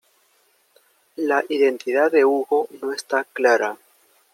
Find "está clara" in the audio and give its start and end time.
2.91-3.77